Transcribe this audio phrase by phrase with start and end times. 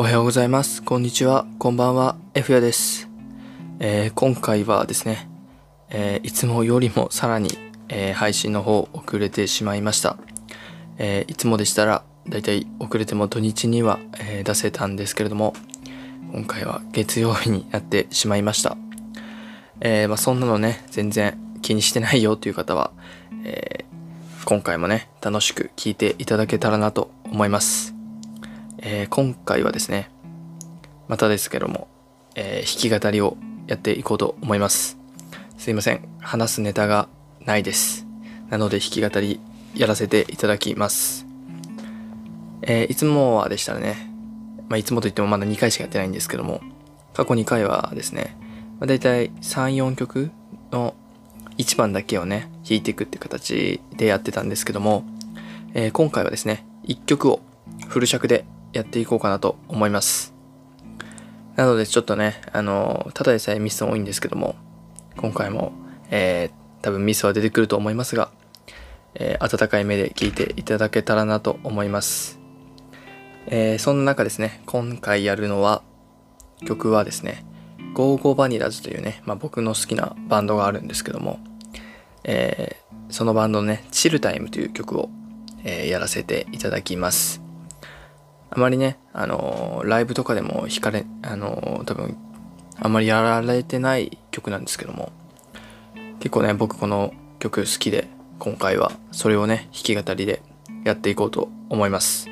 [0.00, 0.80] おはようございます。
[0.84, 1.44] こんにちは。
[1.58, 2.16] こんばんは。
[2.32, 3.08] F やです。
[3.80, 5.28] えー今回はですね、
[5.90, 7.58] えーいつもよりもさらに、
[7.88, 10.16] えー配信の方遅れてしまいました。
[10.98, 15.52] えいつもでしたら、だいたい遅れても土日には、え出せたんですけれども、
[16.32, 18.76] 今回は月曜日になってしまいました。
[19.80, 22.92] えまあ、そんなのね、全然気にしてないよという方は、
[23.42, 23.84] え
[24.44, 27.97] 今回もね、楽しく聞いていただけたらなと思います。
[28.80, 30.10] えー今回はですね、
[31.08, 31.88] またですけども、
[32.36, 34.98] えー弾き語りをやっていこうと思います。
[35.56, 37.08] すいません、話すネタが
[37.44, 38.06] ないです。
[38.50, 39.40] なので弾き語り
[39.74, 41.26] やらせていただきます。
[42.62, 44.12] えーいつもはでしたらね、
[44.68, 46.60] まあ、いつもといってもまだ2回しかやってないんですけども、
[47.14, 48.36] 過去2回はですね、
[48.78, 50.30] まあ、大体3、4曲
[50.70, 50.94] の
[51.56, 55.04] 1番だけをね、弾いていくって形でやってたんですけども、
[55.74, 57.40] えー今回はですね、1曲を
[57.88, 60.34] フル尺でやっていこうかなと思います。
[61.56, 64.54] なのでちょっとね、あのただでさえミス多いんですけども、
[65.16, 65.72] 今回も、
[66.10, 68.30] えー多分ミスは出てくると思いますが、
[69.16, 72.38] えー温かい目で聞いていただけたらなと思います。
[73.48, 75.82] えーそんな中ですね、今回やるのは、
[76.64, 77.44] 曲はですね、
[77.94, 81.40] ゴーゴーバニラズというね、まあ、僕の好きなバンドがあるんですけども、
[82.22, 85.08] えーそのバンドのね、チルタイムという曲を、
[85.64, 87.47] えーやらせていただきます。
[88.50, 92.16] あまりね、あのーライブとかでも弾かれ、あのー多分、
[92.80, 95.12] あんまりやられてない曲なんですけども、
[96.20, 100.42] 結構ね、僕この曲好きで、今回はそれをね、弾き語りで
[100.84, 102.28] やっていこうと思います。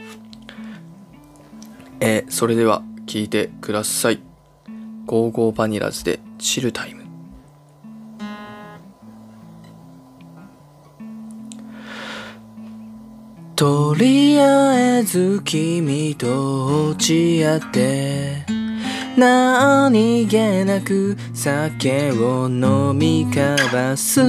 [2.00, 4.20] えーそれでは聴いてください。
[5.06, 6.95] ゴーゴーバニラズでチルタイム。
[13.56, 18.44] とりあえず君と落ち合って。
[19.16, 20.36] 何気
[20.66, 24.20] なく酒を飲み交わす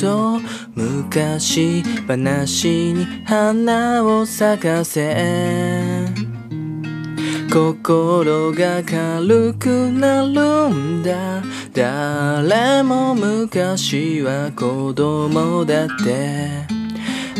[0.00, 0.38] と
[0.76, 6.06] 昔話に花を咲かせ。
[7.52, 11.42] 心が軽くなるんだ。
[11.74, 16.79] 誰も昔は子供だって。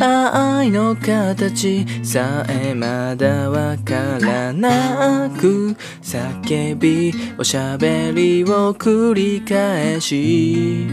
[0.03, 10.87] 愛の形さえまだわからなく叫びおしゃべりを繰り返し。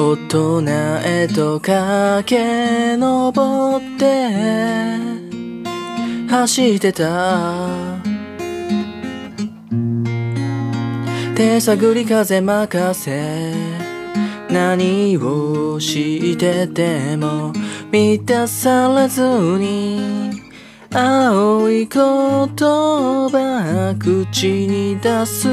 [0.00, 0.62] 大人
[1.04, 3.30] へと駆け上
[3.78, 4.28] って
[6.28, 7.98] 走ってた。
[11.34, 13.77] 手探り風任せ。
[14.50, 17.52] 何をしてても
[17.92, 20.32] 満たされずに
[20.90, 25.48] 青い言葉口に出す。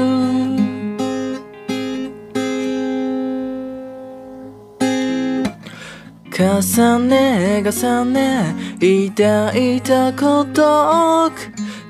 [6.38, 11.32] 重ね重ね抱いた孤独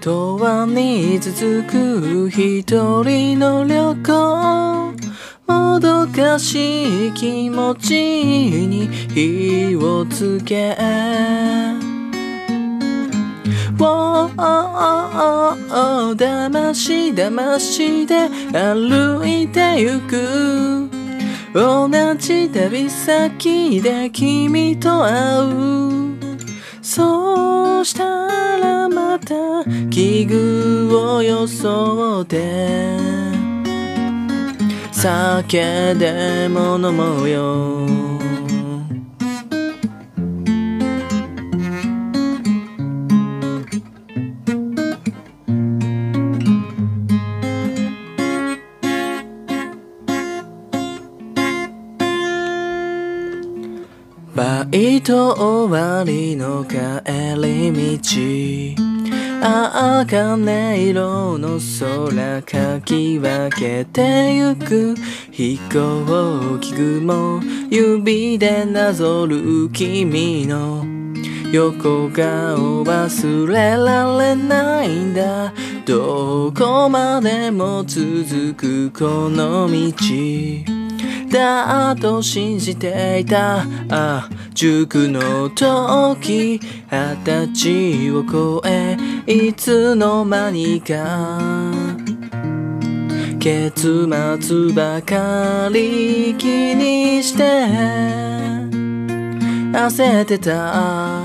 [0.01, 4.96] 永遠に続く一人の旅行。
[5.47, 10.77] もどかしい気持ちに火をつけ。
[13.79, 14.31] Wow
[16.15, 20.89] だましだましで歩いてゆく。
[21.53, 26.17] 同じ旅先で君と会う。
[26.83, 28.05] そうした
[28.59, 33.36] らまた奇遇を装って。
[34.99, 37.87] 酒でも飲もうよ。
[54.35, 56.77] バイト終わりの帰
[57.37, 57.99] り
[58.79, 58.86] 道。
[59.49, 64.97] ああ金色の空かき分けてゆく。
[65.31, 67.41] 飛行機雲。
[67.71, 70.85] 指でなぞる君の。
[71.53, 75.53] 横顔忘れられないんだ。
[75.85, 80.76] どこまでも続くこの道。
[81.31, 83.65] だと信じていた。
[83.91, 88.97] あ塾の時二十歳を超え
[89.27, 91.71] いつの間にか。
[93.39, 94.09] 結
[94.41, 97.45] 末ばかり気にして
[99.73, 101.23] 焦ってた。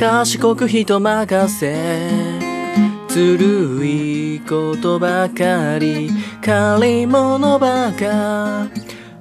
[0.00, 2.10] 賢く人任せ
[3.08, 6.10] ずるいことばかり
[6.42, 8.66] 借り物ばか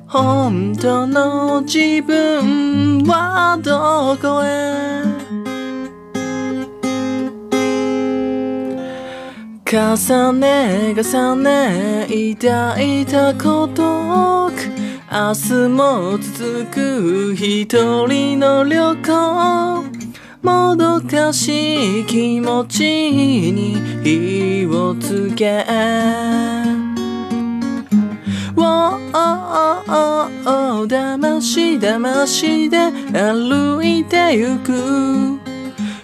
[0.07, 5.03] 本当の自分はどこへ？
[9.65, 12.07] 重ね重ね
[12.39, 14.49] 抱いたこと。
[15.11, 17.65] 明日も続く一
[18.07, 19.83] 人の旅行。
[20.41, 22.81] もどかしい気持ち
[23.51, 25.65] に火をつけ。
[29.51, 32.77] Oh, だましだましで
[33.11, 35.39] 歩いてゆく。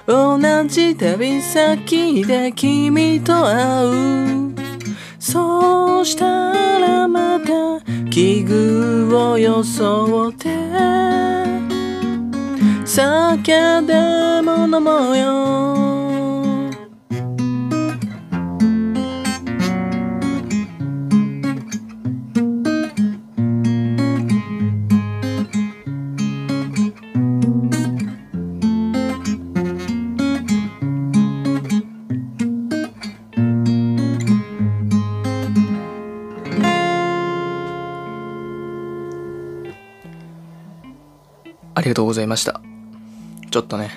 [0.08, 4.56] 同じ旅先で君と会う。
[5.20, 6.26] そうした
[6.80, 10.50] らまた奇遇を装って。
[12.84, 13.52] 酒
[13.82, 15.85] でも飲もうよ。
[41.76, 42.62] ありがとうございました。
[43.52, 43.92] ちょっとね、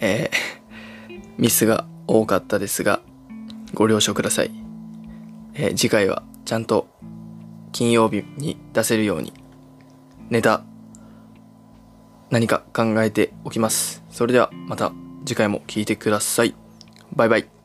[0.00, 3.00] えー、ミスが多かったですが、
[3.74, 4.50] ご了承ください。
[5.54, 6.88] えー、次回はちゃんと
[7.72, 9.34] 金曜日に出せるように、
[10.30, 10.64] ネタ、
[12.30, 14.02] 何か考えておきます。
[14.10, 14.92] それではまた
[15.26, 16.54] 次回も聴いてください。
[17.14, 17.57] バイバイ。